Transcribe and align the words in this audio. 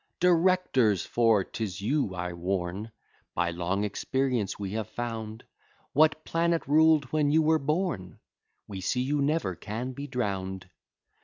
Directors! 0.19 1.05
for 1.05 1.43
'tis 1.43 1.79
you 1.79 2.15
I 2.15 2.33
warn, 2.33 2.91
By 3.35 3.51
long 3.51 3.83
experience 3.83 4.57
we 4.57 4.71
have 4.71 4.89
found 4.89 5.43
What 5.93 6.25
planet 6.25 6.65
ruled 6.65 7.05
when 7.13 7.29
you 7.29 7.43
were 7.43 7.59
born; 7.59 8.19
We 8.67 8.81
see 8.81 9.01
you 9.01 9.21
never 9.21 9.55
can 9.55 9.91
be 9.93 10.07
drown'd. 10.07 10.67